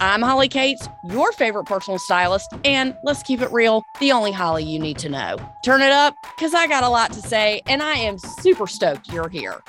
[0.00, 4.62] I'm Holly Katz, your favorite personal stylist, and let's keep it real, the only Holly
[4.62, 5.36] you need to know.
[5.64, 9.12] Turn it up, because I got a lot to say, and I am super stoked
[9.12, 9.60] you're here.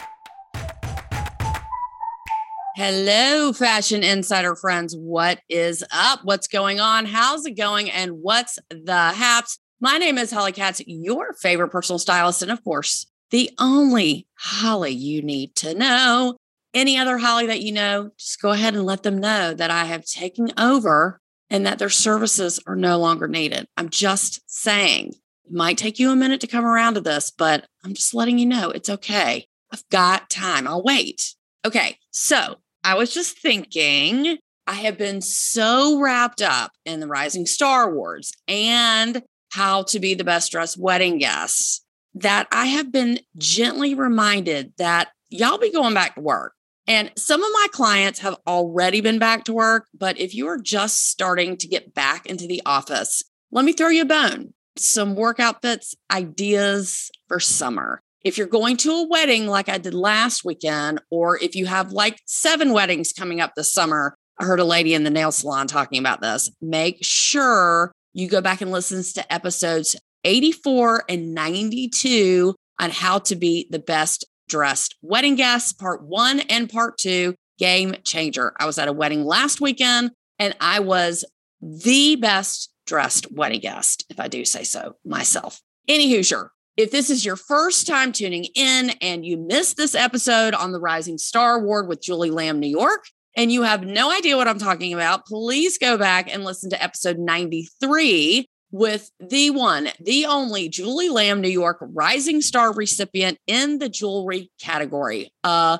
[2.75, 4.95] Hello, Fashion Insider friends.
[4.95, 6.19] What is up?
[6.23, 7.07] What's going on?
[7.07, 7.89] How's it going?
[7.89, 9.57] And what's the haps?
[9.81, 14.91] My name is Holly Katz, your favorite personal stylist, and of course, the only Holly
[14.91, 16.37] you need to know
[16.73, 19.85] any other Holly that you know, just go ahead and let them know that I
[19.85, 21.19] have taken over
[21.49, 23.67] and that their services are no longer needed.
[23.75, 25.13] I'm just saying,
[25.45, 28.37] it might take you a minute to come around to this, but I'm just letting
[28.37, 29.47] you know it's okay.
[29.71, 30.67] I've got time.
[30.67, 31.35] I'll wait.
[31.65, 31.97] Okay.
[32.11, 37.89] So I was just thinking, I have been so wrapped up in the Rising Star
[37.89, 43.95] Awards and how to be the best dressed wedding guest that I have been gently
[43.95, 46.53] reminded that y'all be going back to work.
[46.89, 50.57] And some of my clients have already been back to work, but if you are
[50.57, 54.55] just starting to get back into the office, let me throw you a bone.
[54.75, 58.01] Some work outfits, ideas for summer.
[58.25, 61.91] If you're going to a wedding like I did last weekend, or if you have
[61.91, 65.67] like seven weddings coming up this summer, I heard a lady in the nail salon
[65.67, 66.49] talking about this.
[66.59, 73.35] Make sure you go back and listen to episodes 84 and 92 on how to
[73.35, 78.53] be the best dressed wedding guests, part one and part two, game changer.
[78.59, 81.23] I was at a wedding last weekend and I was
[81.61, 85.61] the best dressed wedding guest, if I do say so myself.
[85.87, 90.53] Any Hoosier, if this is your first time tuning in and you missed this episode
[90.53, 94.37] on the Rising Star Award with Julie Lamb, New York, and you have no idea
[94.37, 99.89] what I'm talking about, please go back and listen to episode 93 with the one,
[99.99, 105.31] the only Julie Lamb, New York Rising Star recipient in the jewelry category.
[105.43, 105.79] Uh,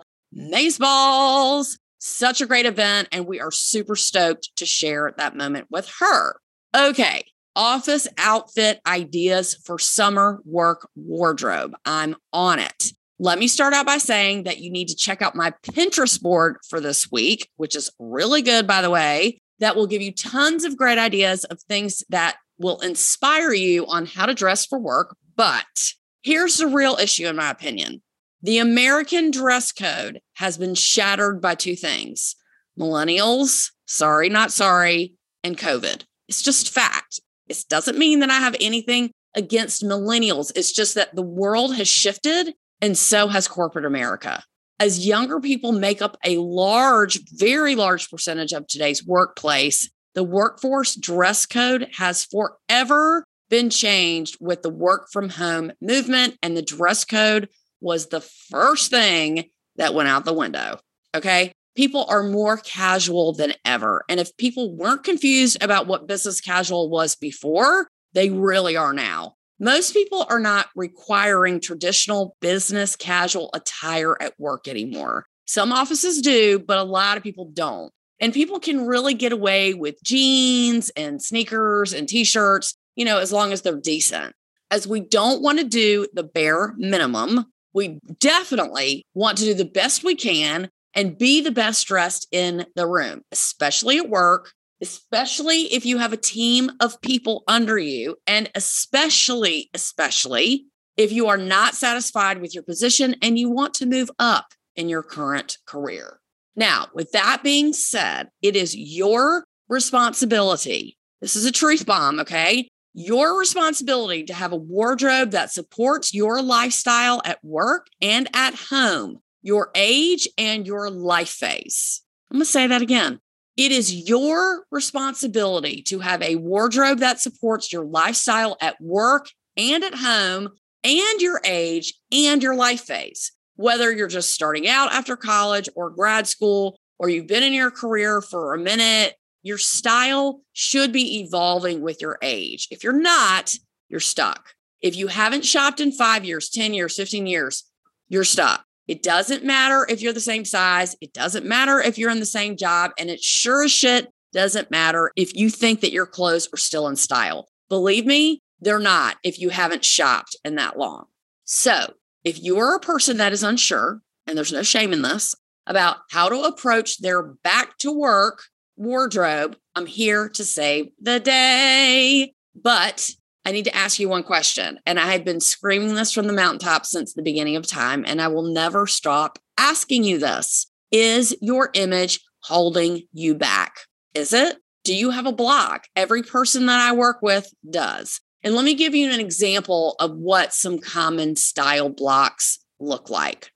[0.79, 3.07] Balls, such a great event.
[3.11, 6.35] And we are super stoked to share that moment with her.
[6.75, 7.25] Okay.
[7.55, 11.75] Office outfit ideas for summer work wardrobe.
[11.85, 12.94] I'm on it.
[13.21, 16.57] Let me start out by saying that you need to check out my Pinterest board
[16.69, 19.41] for this week, which is really good, by the way.
[19.59, 24.05] That will give you tons of great ideas of things that will inspire you on
[24.05, 25.15] how to dress for work.
[25.35, 28.01] But here's the real issue, in my opinion
[28.41, 32.35] the American dress code has been shattered by two things
[32.79, 36.03] millennials, sorry, not sorry, and COVID.
[36.29, 37.19] It's just fact.
[37.47, 40.51] It doesn't mean that I have anything against millennials.
[40.55, 44.43] It's just that the world has shifted and so has corporate America.
[44.79, 50.95] As younger people make up a large, very large percentage of today's workplace, the workforce
[50.95, 57.03] dress code has forever been changed with the work from home movement, and the dress
[57.05, 57.49] code
[57.81, 60.79] was the first thing that went out the window.
[61.15, 61.53] Okay.
[61.75, 64.03] People are more casual than ever.
[64.09, 69.35] And if people weren't confused about what business casual was before, they really are now.
[69.59, 75.25] Most people are not requiring traditional business casual attire at work anymore.
[75.45, 77.91] Some offices do, but a lot of people don't.
[78.19, 83.18] And people can really get away with jeans and sneakers and t shirts, you know,
[83.18, 84.35] as long as they're decent.
[84.72, 89.66] As we don't want to do the bare minimum, we definitely want to do the
[89.66, 94.51] best we can and be the best dressed in the room, especially at work,
[94.81, 100.66] especially if you have a team of people under you, and especially, especially
[100.97, 104.90] if you are not satisfied with your position and you want to move up in
[104.90, 106.19] your current career.
[106.59, 110.97] Now, with that being said, it is your responsibility.
[111.21, 112.67] This is a truth bomb, okay?
[112.94, 119.19] Your responsibility to have a wardrobe that supports your lifestyle at work and at home,
[119.41, 122.01] your age and your life phase.
[122.29, 123.21] I'm going to say that again.
[123.55, 129.81] It is your responsibility to have a wardrobe that supports your lifestyle at work and
[129.81, 130.50] at home
[130.83, 135.89] and your age and your life phase whether you're just starting out after college or
[135.89, 141.19] grad school, or you've been in your career for a minute, your style should be
[141.19, 142.69] evolving with your age.
[142.71, 143.53] If you're not,
[143.89, 144.53] you're stuck.
[144.81, 147.65] If you haven't shopped in five years, 10 years, 15 years,
[148.07, 148.63] you're stuck.
[148.88, 150.95] It doesn't matter if you're the same size.
[151.01, 152.91] It doesn't matter if you're in the same job.
[152.97, 156.88] And it sure as shit doesn't matter if you think that your clothes are still
[156.88, 157.50] in style.
[157.67, 161.07] Believe me, they're not if you haven't shopped in that long.
[161.44, 161.94] So,
[162.24, 165.36] if you're a person that is unsure, and there's no shame in this,
[165.68, 168.44] about how to approach their back to work
[168.75, 172.33] wardrobe, I'm here to save the day.
[172.56, 173.10] But
[173.45, 174.80] I need to ask you one question.
[174.86, 178.22] And I have been screaming this from the mountaintop since the beginning of time, and
[178.22, 183.75] I will never stop asking you this Is your image holding you back?
[184.13, 184.57] Is it?
[184.83, 185.86] Do you have a block?
[185.95, 188.22] Every person that I work with does.
[188.44, 193.51] And let me give you an example of what some common style blocks look like.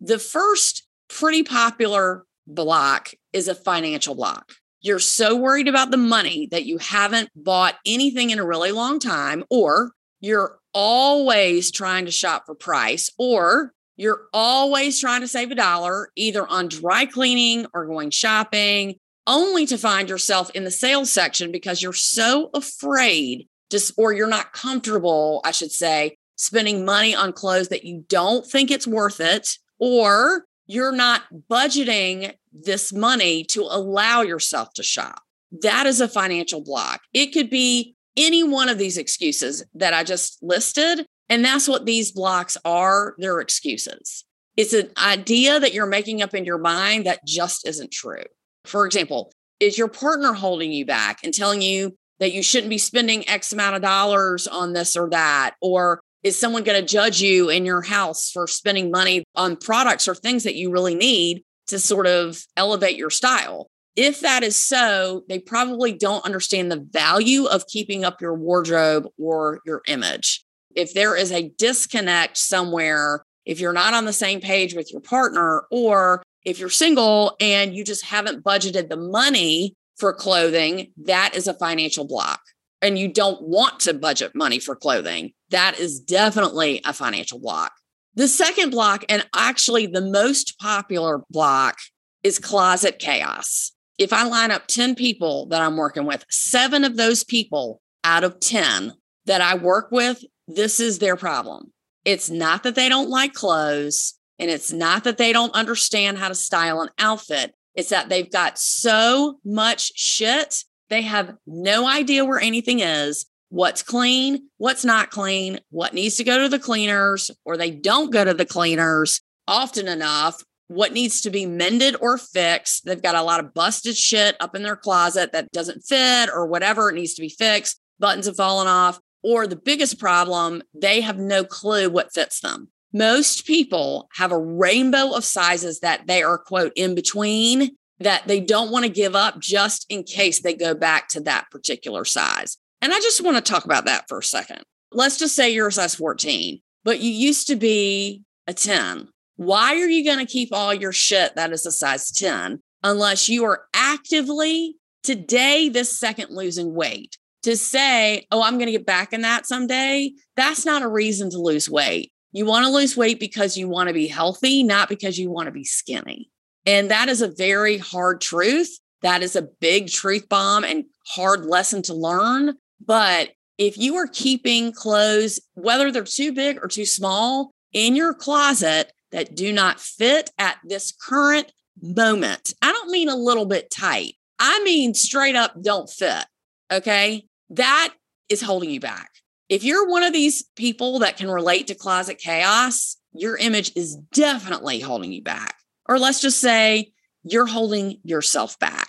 [0.00, 4.52] The first pretty popular block is a financial block.
[4.80, 8.98] You're so worried about the money that you haven't bought anything in a really long
[8.98, 15.50] time, or you're always trying to shop for price, or you're always trying to save
[15.50, 20.70] a dollar either on dry cleaning or going shopping, only to find yourself in the
[20.70, 26.84] sales section because you're so afraid just or you're not comfortable, I should say, spending
[26.84, 32.92] money on clothes that you don't think it's worth it or you're not budgeting this
[32.92, 35.22] money to allow yourself to shop.
[35.62, 37.00] That is a financial block.
[37.12, 41.04] It could be any one of these excuses that I just listed.
[41.28, 43.16] And that's what these blocks are.
[43.18, 44.24] They're excuses.
[44.56, 48.22] It's an idea that you're making up in your mind that just isn't true.
[48.64, 52.78] For example, is your partner holding you back and telling you that you shouldn't be
[52.78, 55.54] spending X amount of dollars on this or that?
[55.60, 60.08] Or is someone going to judge you in your house for spending money on products
[60.08, 63.68] or things that you really need to sort of elevate your style?
[63.96, 69.06] If that is so, they probably don't understand the value of keeping up your wardrobe
[69.18, 70.42] or your image.
[70.74, 75.00] If there is a disconnect somewhere, if you're not on the same page with your
[75.00, 81.34] partner, or if you're single and you just haven't budgeted the money for clothing, that
[81.34, 82.40] is a financial block.
[82.82, 85.32] And you don't want to budget money for clothing.
[85.50, 87.72] That is definitely a financial block.
[88.14, 91.78] The second block, and actually the most popular block,
[92.22, 93.72] is closet chaos.
[93.98, 98.24] If I line up 10 people that I'm working with, seven of those people out
[98.24, 98.92] of 10
[99.26, 101.72] that I work with, this is their problem.
[102.04, 106.28] It's not that they don't like clothes, and it's not that they don't understand how
[106.28, 107.54] to style an outfit.
[107.74, 113.82] It's that they've got so much shit, they have no idea where anything is, what's
[113.82, 118.24] clean, what's not clean, what needs to go to the cleaners, or they don't go
[118.24, 122.84] to the cleaners often enough, what needs to be mended or fixed.
[122.84, 126.46] They've got a lot of busted shit up in their closet that doesn't fit or
[126.46, 127.80] whatever, it needs to be fixed.
[127.98, 129.00] Buttons have fallen off.
[129.22, 132.68] Or the biggest problem, they have no clue what fits them.
[132.94, 138.38] Most people have a rainbow of sizes that they are, quote, in between that they
[138.38, 142.56] don't want to give up just in case they go back to that particular size.
[142.80, 144.62] And I just want to talk about that for a second.
[144.92, 149.08] Let's just say you're a size 14, but you used to be a 10.
[149.36, 153.28] Why are you going to keep all your shit that is a size 10 unless
[153.28, 157.18] you are actively today, this second, losing weight?
[157.42, 161.28] To say, oh, I'm going to get back in that someday, that's not a reason
[161.30, 162.10] to lose weight.
[162.34, 165.46] You want to lose weight because you want to be healthy, not because you want
[165.46, 166.30] to be skinny.
[166.66, 168.76] And that is a very hard truth.
[169.02, 172.56] That is a big truth bomb and hard lesson to learn.
[172.84, 178.12] But if you are keeping clothes, whether they're too big or too small, in your
[178.12, 183.70] closet that do not fit at this current moment, I don't mean a little bit
[183.70, 184.14] tight.
[184.40, 186.26] I mean straight up don't fit.
[186.72, 187.26] Okay.
[187.50, 187.94] That
[188.28, 189.10] is holding you back.
[189.48, 193.96] If you're one of these people that can relate to closet chaos, your image is
[193.96, 195.56] definitely holding you back.
[195.86, 198.88] Or let's just say you're holding yourself back.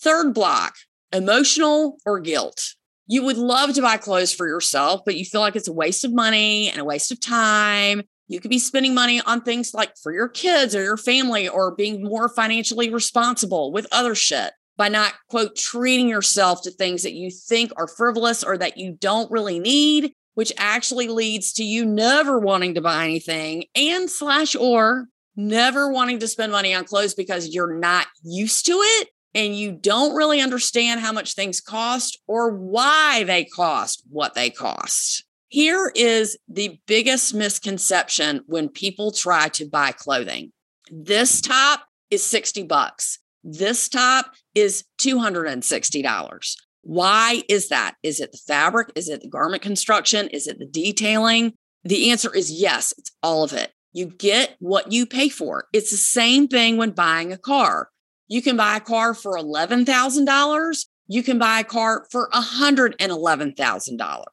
[0.00, 0.74] Third block
[1.12, 2.74] emotional or guilt.
[3.08, 6.04] You would love to buy clothes for yourself, but you feel like it's a waste
[6.04, 8.02] of money and a waste of time.
[8.28, 11.74] You could be spending money on things like for your kids or your family or
[11.74, 17.14] being more financially responsible with other shit by not, quote, treating yourself to things that
[17.14, 21.84] you think are frivolous or that you don't really need, which actually leads to you
[21.84, 27.14] never wanting to buy anything and slash or never wanting to spend money on clothes
[27.14, 32.18] because you're not used to it and you don't really understand how much things cost
[32.26, 35.24] or why they cost what they cost.
[35.48, 40.52] Here is the biggest misconception when people try to buy clothing.
[40.90, 43.18] This top is 60 bucks.
[43.48, 46.56] This top is $260.
[46.82, 47.94] Why is that?
[48.02, 48.90] Is it the fabric?
[48.96, 50.26] Is it the garment construction?
[50.28, 51.52] Is it the detailing?
[51.84, 53.70] The answer is yes, it's all of it.
[53.92, 55.68] You get what you pay for.
[55.72, 57.90] It's the same thing when buying a car.
[58.26, 60.86] You can buy a car for $11,000.
[61.06, 64.24] You can buy a car for $111,000.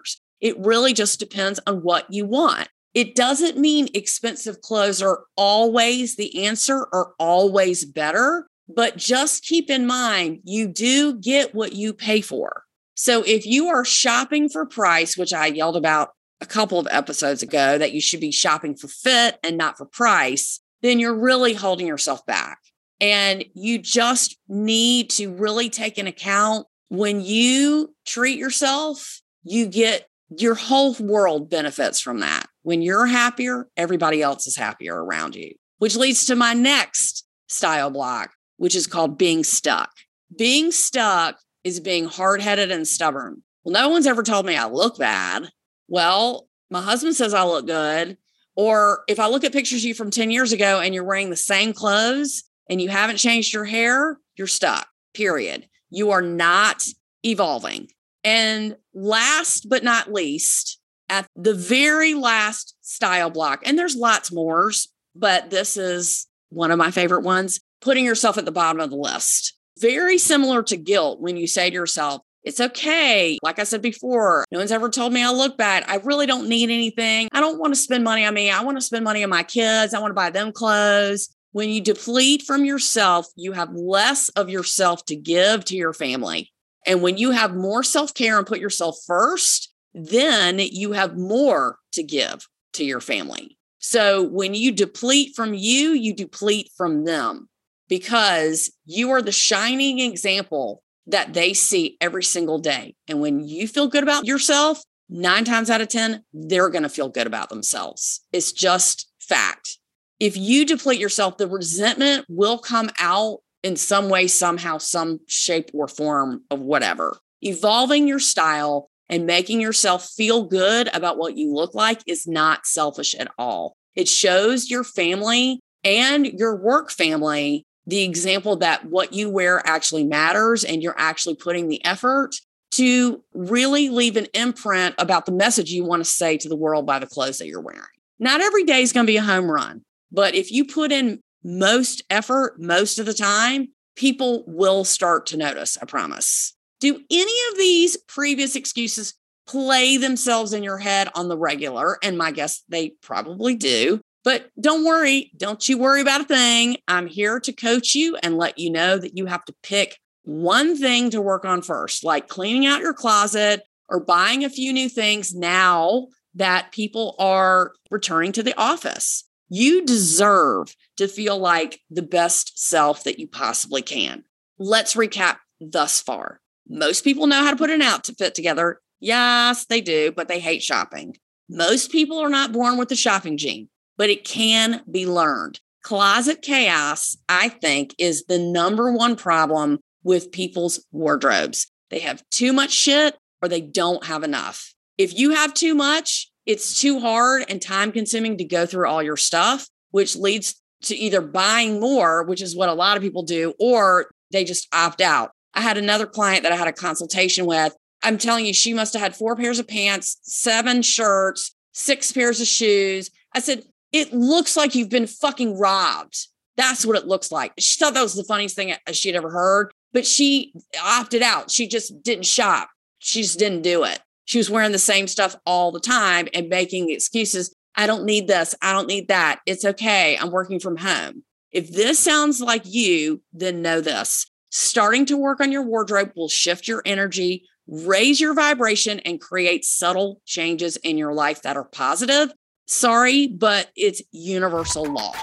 [0.41, 2.67] It really just depends on what you want.
[2.95, 9.69] It doesn't mean expensive clothes are always the answer or always better, but just keep
[9.69, 12.63] in mind you do get what you pay for.
[12.95, 17.41] So if you are shopping for price, which I yelled about a couple of episodes
[17.41, 21.53] ago, that you should be shopping for fit and not for price, then you're really
[21.53, 22.59] holding yourself back.
[23.01, 30.07] And you just need to really take in account when you treat yourself, you get
[30.37, 32.45] your whole world benefits from that.
[32.61, 37.89] When you're happier, everybody else is happier around you, which leads to my next style
[37.89, 39.91] block, which is called being stuck.
[40.37, 43.43] Being stuck is being hard headed and stubborn.
[43.63, 45.49] Well, no one's ever told me I look bad.
[45.87, 48.17] Well, my husband says I look good.
[48.55, 51.29] Or if I look at pictures of you from 10 years ago and you're wearing
[51.29, 55.67] the same clothes and you haven't changed your hair, you're stuck, period.
[55.89, 56.85] You are not
[57.25, 57.89] evolving.
[58.23, 60.79] And last but not least,
[61.09, 64.71] at the very last style block, and there's lots more,
[65.15, 68.95] but this is one of my favorite ones putting yourself at the bottom of the
[68.95, 69.57] list.
[69.79, 73.37] Very similar to guilt when you say to yourself, it's okay.
[73.41, 75.83] Like I said before, no one's ever told me I look bad.
[75.87, 77.29] I really don't need anything.
[77.31, 78.49] I don't want to spend money on me.
[78.49, 79.93] I want to spend money on my kids.
[79.93, 81.29] I want to buy them clothes.
[81.51, 86.51] When you deplete from yourself, you have less of yourself to give to your family.
[86.85, 91.77] And when you have more self care and put yourself first, then you have more
[91.93, 93.57] to give to your family.
[93.79, 97.49] So when you deplete from you, you deplete from them
[97.87, 102.95] because you are the shining example that they see every single day.
[103.07, 106.89] And when you feel good about yourself, nine times out of 10, they're going to
[106.89, 108.21] feel good about themselves.
[108.31, 109.77] It's just fact.
[110.19, 115.69] If you deplete yourself, the resentment will come out in some way, somehow, some shape
[115.73, 117.17] or form of whatever.
[117.41, 122.65] Evolving your style and making yourself feel good about what you look like is not
[122.65, 123.75] selfish at all.
[123.95, 130.03] It shows your family and your work family the example that what you wear actually
[130.03, 132.35] matters and you're actually putting the effort
[132.71, 136.85] to really leave an imprint about the message you want to say to the world
[136.85, 137.81] by the clothes that you're wearing.
[138.19, 141.19] Not every day is going to be a home run, but if you put in
[141.43, 146.55] most effort most of the time, people will start to notice, I promise.
[146.79, 149.13] Do any of these previous excuses
[149.45, 151.97] play themselves in your head on the regular?
[152.01, 154.01] And my guess they probably do.
[154.23, 156.77] But don't worry, don't you worry about a thing.
[156.87, 160.77] I'm here to coach you and let you know that you have to pick one
[160.77, 164.87] thing to work on first, like cleaning out your closet or buying a few new
[164.87, 169.25] things now that people are returning to the office.
[169.49, 174.23] You deserve to feel like the best self that you possibly can.
[174.57, 176.39] Let's recap thus far.
[176.67, 178.79] Most people know how to put an outfit together.
[179.01, 181.17] Yes, they do, but they hate shopping.
[181.49, 185.59] Most people are not born with the shopping gene but it can be learned.
[185.83, 191.67] Closet chaos, I think, is the number one problem with people's wardrobes.
[191.89, 194.73] They have too much shit or they don't have enough.
[194.97, 199.03] If you have too much, it's too hard and time consuming to go through all
[199.03, 203.23] your stuff, which leads to either buying more, which is what a lot of people
[203.23, 205.31] do, or they just opt out.
[205.53, 207.75] I had another client that I had a consultation with.
[208.01, 212.41] I'm telling you, she must have had four pairs of pants, seven shirts, six pairs
[212.41, 213.09] of shoes.
[213.33, 216.27] I said, it looks like you've been fucking robbed.
[216.57, 217.53] That's what it looks like.
[217.59, 221.51] She thought that was the funniest thing she'd ever heard, but she opted out.
[221.51, 222.69] She just didn't shop.
[222.99, 223.99] She just didn't do it.
[224.25, 227.53] She was wearing the same stuff all the time and making excuses.
[227.75, 228.55] I don't need this.
[228.61, 229.39] I don't need that.
[229.45, 230.17] It's okay.
[230.17, 231.23] I'm working from home.
[231.51, 234.25] If this sounds like you, then know this.
[234.49, 239.65] Starting to work on your wardrobe will shift your energy, raise your vibration, and create
[239.65, 242.31] subtle changes in your life that are positive
[242.65, 245.13] Sorry, but it's universal law.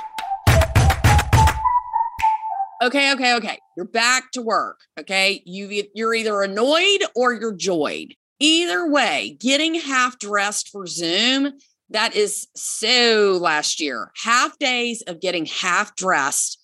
[2.83, 3.59] Okay, okay, okay.
[3.77, 4.81] You're back to work.
[4.99, 5.43] Okay.
[5.45, 8.15] You, you're either annoyed or you're joyed.
[8.39, 11.53] Either way, getting half dressed for Zoom,
[11.91, 14.11] that is so last year.
[14.23, 16.59] Half days of getting half dressed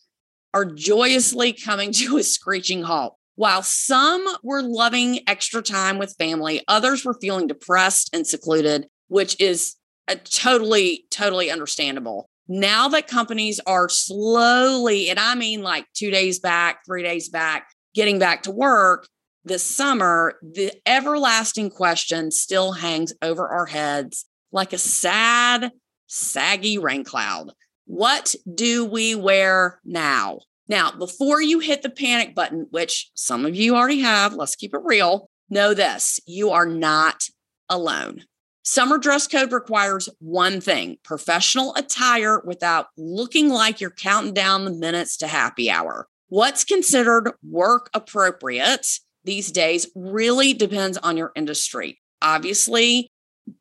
[0.54, 3.16] are joyously coming to a screeching halt.
[3.34, 9.38] While some were loving extra time with family, others were feeling depressed and secluded, which
[9.38, 9.76] is
[10.08, 12.28] uh, totally, totally understandable.
[12.48, 17.68] Now that companies are slowly, and I mean like two days back, three days back,
[17.94, 19.08] getting back to work
[19.44, 25.70] this summer, the everlasting question still hangs over our heads like a sad,
[26.08, 27.52] saggy rain cloud.
[27.86, 30.40] What do we wear now?
[30.68, 34.74] Now, before you hit the panic button, which some of you already have, let's keep
[34.74, 37.28] it real, know this you are not
[37.68, 38.24] alone.
[38.68, 44.72] Summer dress code requires one thing professional attire without looking like you're counting down the
[44.72, 46.08] minutes to happy hour.
[46.30, 48.84] What's considered work appropriate
[49.22, 52.00] these days really depends on your industry.
[52.20, 53.08] Obviously,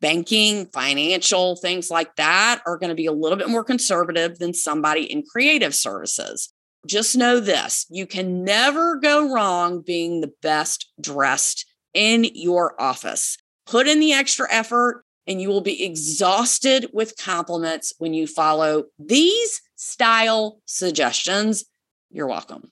[0.01, 4.55] banking, financial, things like that are going to be a little bit more conservative than
[4.55, 6.51] somebody in creative services.
[6.87, 13.37] Just know this you can never go wrong being the best dressed in your office.
[13.65, 18.85] Put in the extra effort, and you will be exhausted with compliments when you follow
[18.99, 21.65] these style suggestions.
[22.11, 22.71] You're welcome.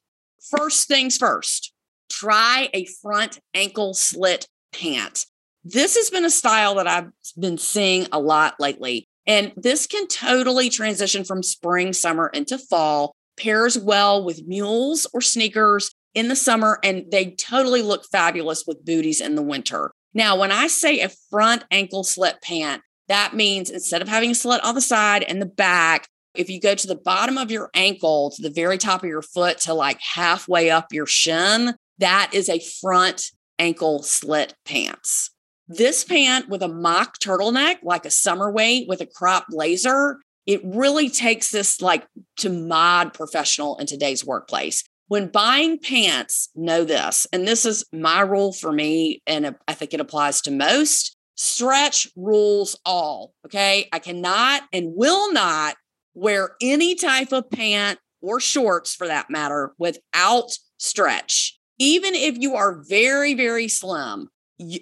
[0.56, 1.74] First things first,
[2.12, 5.26] try a front ankle slit pant.
[5.64, 9.08] This has been a style that I've been seeing a lot lately.
[9.26, 15.22] And this can totally transition from spring, summer into fall, pairs well with mules or
[15.22, 19.92] sneakers in the summer, and they totally look fabulous with booties in the winter.
[20.13, 24.36] Now, when I say a front ankle slit pant, that means instead of having a
[24.36, 27.70] slit on the side and the back, if you go to the bottom of your
[27.74, 32.32] ankle to the very top of your foot to like halfway up your shin, that
[32.34, 35.32] is a front ankle slit pants.
[35.67, 40.62] This pant with a mock turtleneck, like a summer weight with a crop blazer, it
[40.63, 42.05] really takes this like
[42.38, 44.84] to mod professional in today's workplace.
[45.08, 49.94] When buying pants, know this, and this is my rule for me, and I think
[49.94, 53.34] it applies to most stretch rules all.
[53.46, 53.88] Okay.
[53.92, 55.76] I cannot and will not
[56.14, 61.60] wear any type of pant or shorts for that matter without stretch.
[61.80, 64.30] Even if you are very, very slim,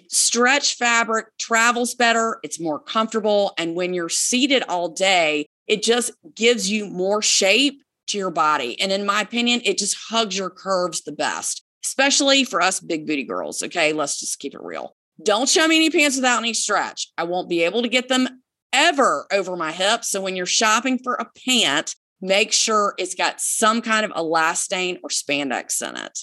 [0.08, 3.52] stretch fabric travels better, it's more comfortable.
[3.58, 8.80] And when you're seated all day, it just gives you more shape to your body.
[8.80, 13.06] And in my opinion, it just hugs your curves the best, especially for us big
[13.06, 13.62] booty girls.
[13.62, 14.96] Okay, let's just keep it real.
[15.22, 17.08] Don't show me any pants without any stretch.
[17.18, 18.28] I won't be able to get them
[18.72, 20.08] ever over my hips.
[20.10, 24.98] So when you're shopping for a pant, make sure it's got some kind of elastane
[25.02, 26.18] or spandex in it.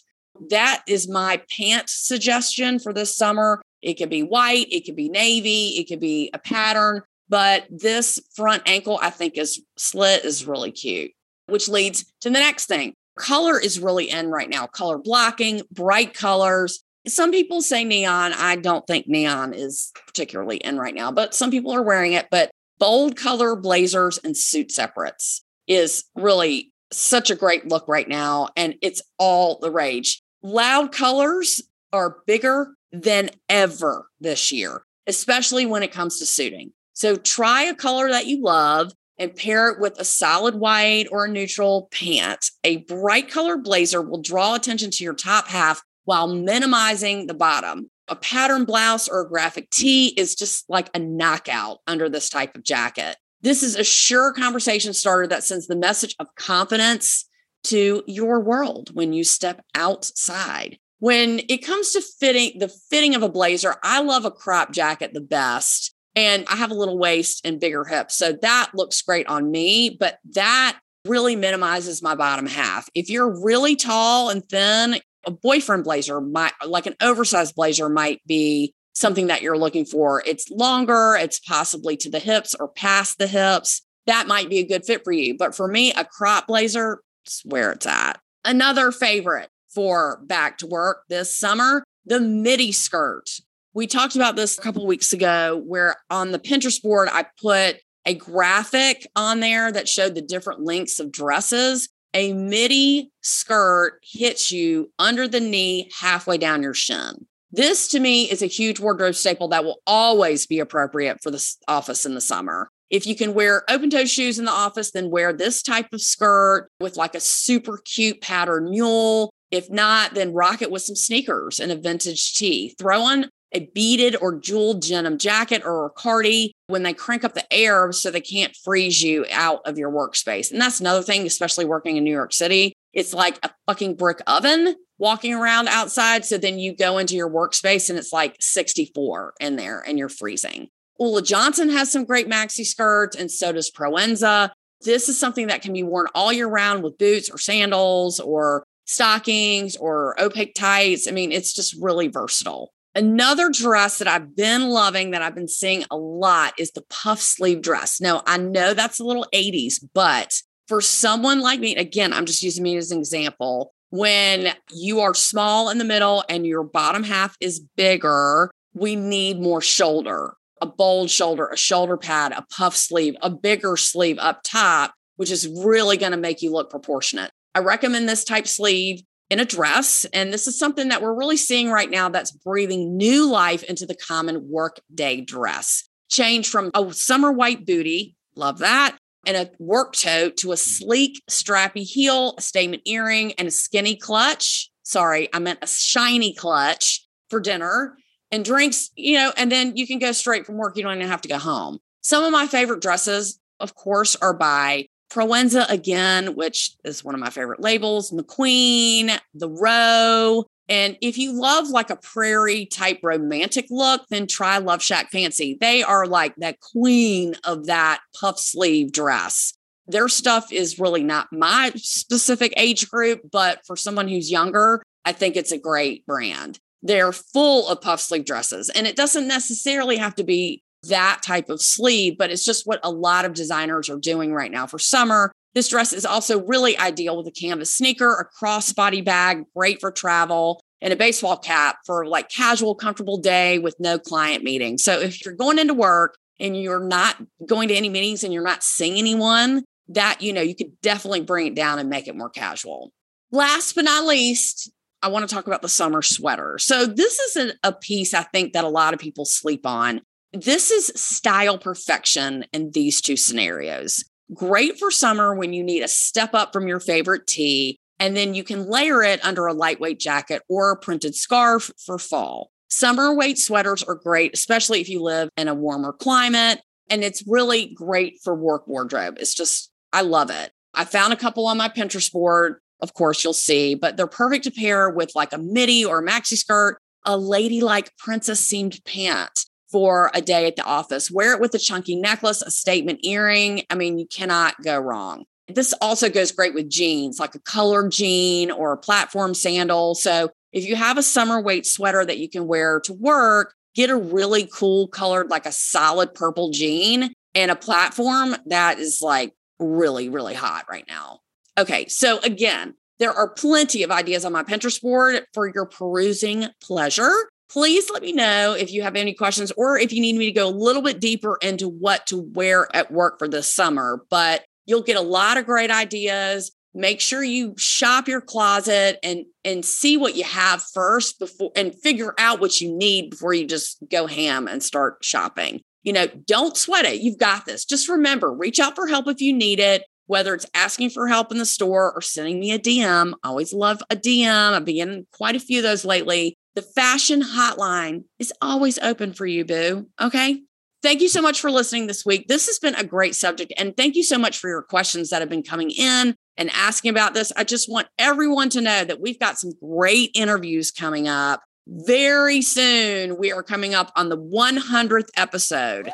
[0.50, 3.62] That is my pant suggestion for this summer.
[3.82, 8.20] It could be white, it could be navy, it could be a pattern, but this
[8.36, 11.12] front ankle I think is slit is really cute,
[11.50, 12.94] which leads to the next thing.
[13.18, 14.68] Color is really in right now.
[14.68, 16.84] Color blocking, bright colors.
[17.08, 18.34] Some people say neon.
[18.34, 22.28] I don't think neon is particularly in right now, but some people are wearing it.
[22.32, 28.50] But bold color blazers and suit separates is really such a great look right now.
[28.56, 30.22] And it's all the rage.
[30.42, 36.72] Loud colors are bigger than ever this year, especially when it comes to suiting.
[36.94, 41.26] So try a color that you love and pair it with a solid white or
[41.26, 42.50] a neutral pant.
[42.64, 47.92] A bright color blazer will draw attention to your top half while minimizing the bottom.
[48.08, 52.56] A pattern blouse or a graphic tee is just like a knockout under this type
[52.56, 53.18] of jacket.
[53.42, 57.26] This is a sure conversation starter that sends the message of confidence
[57.66, 60.80] to your world when you step outside.
[61.00, 65.14] When it comes to fitting the fitting of a blazer, I love a crop jacket
[65.14, 65.94] the best.
[66.16, 68.16] And I have a little waist and bigger hips.
[68.16, 72.90] So that looks great on me, but that really minimizes my bottom half.
[72.94, 78.22] If you're really tall and thin, a boyfriend blazer might like an oversized blazer might
[78.26, 80.22] be something that you're looking for.
[80.26, 83.82] It's longer, it's possibly to the hips or past the hips.
[84.08, 85.38] That might be a good fit for you.
[85.38, 88.20] But for me, a crop blazer is where it's at.
[88.44, 93.30] Another favorite for back to work this summer, the midi skirt.
[93.74, 97.78] We talked about this a couple weeks ago where on the Pinterest board I put
[98.06, 101.90] a graphic on there that showed the different lengths of dresses.
[102.16, 107.28] A midi skirt hits you under the knee halfway down your shin.
[107.52, 111.56] This to me is a huge wardrobe staple that will always be appropriate for the
[111.68, 112.70] office in the summer.
[112.90, 116.02] If you can wear open toe shoes in the office, then wear this type of
[116.02, 119.32] skirt with like a super cute pattern mule.
[119.52, 122.76] If not, then rock it with some sneakers and a vintage tee.
[122.80, 127.34] Throw on a beaded or jeweled denim jacket or a cardi when they crank up
[127.34, 130.52] the air so they can't freeze you out of your workspace.
[130.52, 132.74] And that's another thing, especially working in New York City.
[132.94, 136.26] It's like a fucking brick oven walking around outside.
[136.26, 140.10] So then you go into your workspace and it's like 64 in there and you're
[140.10, 140.68] freezing.
[141.00, 144.52] Ulla Johnson has some great maxi skirts and so does Proenza.
[144.82, 148.64] This is something that can be worn all year round with boots or sandals or
[148.86, 151.08] stockings or opaque tights.
[151.08, 152.72] I mean, it's just really versatile.
[153.00, 157.22] Another dress that I've been loving that I've been seeing a lot is the puff
[157.22, 158.02] sleeve dress.
[158.02, 162.44] Now, I know that's a little 80s, but For someone like me, again, I'm just
[162.44, 163.74] using me as an example.
[163.90, 169.42] When you are small in the middle and your bottom half is bigger, we need
[169.42, 174.42] more shoulder, a bold shoulder, a shoulder pad, a puff sleeve, a bigger sleeve up
[174.44, 177.32] top, which is really going to make you look proportionate.
[177.56, 180.06] I recommend this type sleeve in a dress.
[180.14, 183.86] And this is something that we're really seeing right now that's breathing new life into
[183.86, 185.88] the common workday dress.
[186.10, 191.22] Change from a summer white booty, love that, and a work tote to a sleek,
[191.30, 194.72] strappy heel, a statement earring, and a skinny clutch.
[194.84, 197.96] Sorry, I meant a shiny clutch for dinner
[198.32, 200.78] and drinks, you know, and then you can go straight from work.
[200.78, 201.80] You don't even have to go home.
[202.02, 207.22] Some of my favorite dresses, of course, are by Proenza again, which is one of
[207.22, 210.46] my favorite labels, McQueen, The Row.
[210.68, 215.58] And if you love like a prairie type romantic look, then try Love Shack Fancy.
[215.60, 219.54] They are like the queen of that puff sleeve dress.
[219.88, 225.14] Their stuff is really not my specific age group, but for someone who's younger, I
[225.14, 226.60] think it's a great brand.
[226.84, 231.50] They're full of puff sleeve dresses, and it doesn't necessarily have to be that type
[231.50, 234.80] of sleeve, but it's just what a lot of designers are doing right now for
[234.80, 235.32] summer.
[235.54, 239.92] This dress is also really ideal with a canvas sneaker, a crossbody bag, great for
[239.92, 244.78] travel, and a baseball cap for like casual, comfortable day with no client meeting.
[244.78, 248.44] So if you're going into work and you're not going to any meetings and you're
[248.44, 252.16] not seeing anyone, that you know, you could definitely bring it down and make it
[252.16, 252.92] more casual.
[253.32, 256.58] Last but not least, I want to talk about the summer sweater.
[256.60, 260.02] So this is a, a piece I think that a lot of people sleep on.
[260.32, 264.04] This is style perfection in these two scenarios.
[264.32, 268.36] Great for summer when you need a step up from your favorite tee, and then
[268.36, 272.52] you can layer it under a lightweight jacket or a printed scarf for fall.
[272.70, 276.62] Summer weight sweaters are great, especially if you live in a warmer climate.
[276.92, 279.18] And it's really great for work wardrobe.
[279.20, 280.52] It's just, I love it.
[280.76, 282.60] I found a couple on my Pinterest board.
[282.82, 286.38] Of course, you'll see, but they're perfect to pair with like a midi or maxi
[286.38, 291.12] skirt, a ladylike princess seamed pant for a day at the office.
[291.12, 293.64] Wear it with a chunky necklace, a statement earring.
[293.70, 295.26] I mean, you cannot go wrong.
[295.48, 299.96] This also goes great with jeans, like a colored jean or a platform sandal.
[299.96, 303.90] So if you have a summer weight sweater that you can wear to work, get
[303.90, 309.34] a really cool colored, like a solid purple jean and a platform that is like
[309.60, 311.20] really, really hot right now.
[311.58, 311.88] Okay.
[311.88, 317.14] So again, there are plenty of ideas on my Pinterest board for your perusing pleasure
[317.50, 320.32] please let me know if you have any questions or if you need me to
[320.32, 324.04] go a little bit deeper into what to wear at work for this summer.
[324.10, 326.52] But you'll get a lot of great ideas.
[326.74, 331.74] Make sure you shop your closet and and see what you have first before and
[331.74, 335.62] figure out what you need before you just go ham and start shopping.
[335.82, 337.02] You know, don't sweat it.
[337.02, 337.66] You've got this.
[337.66, 341.32] Just remember, reach out for help if you need it whether it's asking for help
[341.32, 343.14] in the store or sending me a DM.
[343.24, 344.54] I always love a DM.
[344.54, 346.36] I've been getting quite a few of those lately.
[346.60, 349.88] The fashion hotline is always open for you, boo.
[350.02, 350.42] Okay.
[350.84, 352.28] Thank you so much for listening this week.
[352.28, 353.54] This has been a great subject.
[353.56, 356.92] And thank you so much for your questions that have been coming in and asking
[356.92, 357.32] about this.
[357.38, 361.42] I just want everyone to know that we've got some great interviews coming up.
[361.66, 365.90] Very soon, we are coming up on the 100th episode.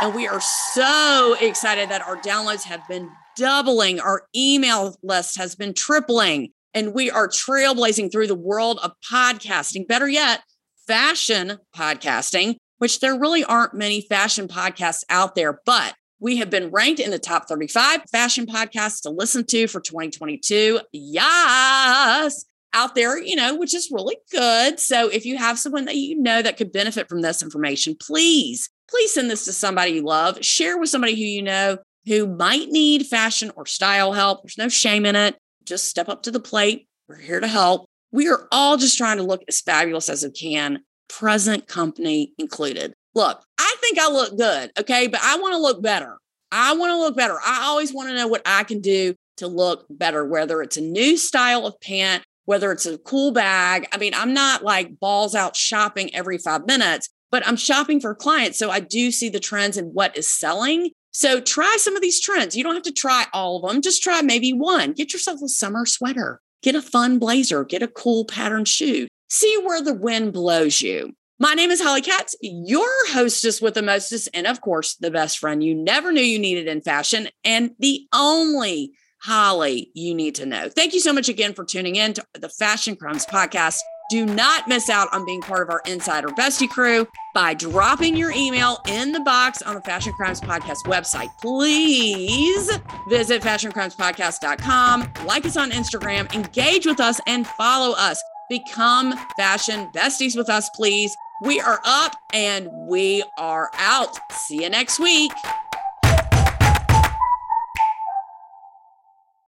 [0.00, 5.54] And we are so excited that our downloads have been doubling, our email list has
[5.54, 9.88] been tripling, and we are trailblazing through the world of podcasting.
[9.88, 10.42] Better yet,
[10.86, 16.70] fashion podcasting, which there really aren't many fashion podcasts out there, but we have been
[16.70, 20.80] ranked in the top 35 fashion podcasts to listen to for 2022.
[20.92, 24.78] Yes, out there, you know, which is really good.
[24.78, 28.68] So if you have someone that you know that could benefit from this information, please
[28.88, 30.44] please send this to somebody you love.
[30.44, 34.42] Share with somebody who you know who might need fashion or style help.
[34.42, 35.36] There's no shame in it.
[35.66, 36.86] Just step up to the plate.
[37.08, 37.86] We're here to help.
[38.12, 42.94] We are all just trying to look as fabulous as we can, present company included.
[43.14, 46.18] Look, I think I look good, okay, but I want to look better.
[46.52, 47.36] I want to look better.
[47.44, 50.82] I always want to know what I can do to look better, whether it's a
[50.82, 53.88] new style of pant, whether it's a cool bag.
[53.92, 58.14] I mean, I'm not like balls out shopping every five minutes, but I'm shopping for
[58.14, 58.58] clients.
[58.58, 60.90] So I do see the trends and what is selling.
[61.16, 62.54] So try some of these trends.
[62.54, 63.80] You don't have to try all of them.
[63.80, 64.92] Just try maybe one.
[64.92, 69.06] Get yourself a summer sweater, get a fun blazer, get a cool pattern shoe.
[69.30, 71.14] See where the wind blows you.
[71.38, 75.38] My name is Holly Katz, your hostess with the mostest, and of course, the best
[75.38, 80.44] friend you never knew you needed in fashion, and the only Holly you need to
[80.44, 80.68] know.
[80.68, 83.78] Thank you so much again for tuning in to the Fashion Crimes podcast.
[84.08, 88.30] Do not miss out on being part of our Insider Bestie crew by dropping your
[88.30, 91.28] email in the box on the Fashion Crimes Podcast website.
[91.40, 92.70] Please
[93.08, 98.22] visit fashioncrimespodcast.com, like us on Instagram, engage with us, and follow us.
[98.48, 101.16] Become fashion besties with us, please.
[101.42, 104.18] We are up and we are out.
[104.32, 105.32] See you next week.